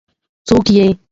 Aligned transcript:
څوک 0.47 0.65
يې؟ 0.75 0.85